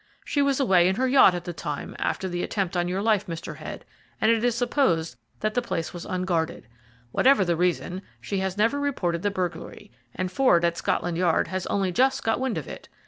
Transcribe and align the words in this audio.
She 0.25 0.41
was 0.41 0.59
away 0.59 0.87
in 0.87 0.95
her 0.95 1.07
yacht 1.07 1.35
at 1.35 1.43
the 1.43 1.53
time, 1.53 1.95
after 1.99 2.27
the 2.27 2.41
attempt 2.41 2.75
on 2.75 2.87
your 2.87 3.03
life, 3.03 3.27
Mr. 3.27 3.57
Head; 3.57 3.85
and 4.19 4.31
it 4.31 4.43
is 4.43 4.55
supposed 4.55 5.15
that 5.41 5.53
the 5.53 5.61
place 5.61 5.93
was 5.93 6.05
unguarded. 6.07 6.65
Whatever 7.11 7.45
the 7.45 7.55
reason, 7.55 8.01
she 8.19 8.39
has 8.39 8.57
never 8.57 8.79
reported 8.79 9.21
the 9.21 9.29
burglary, 9.29 9.91
and 10.15 10.31
Ford 10.31 10.65
at 10.65 10.75
Scotland 10.75 11.17
Yard 11.19 11.49
has 11.49 11.67
only 11.67 11.91
just 11.91 12.23
got 12.23 12.39
wind 12.39 12.57
of 12.57 12.67
it. 12.67 12.89